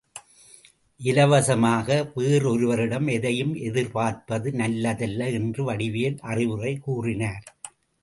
[0.99, 7.45] இலவசமாக வேறொருவரிடம் எதையும் எதிர்பார்ப்பது நல்லதல்ல என்று வடிவேல் அறிவுரை கூறினார்.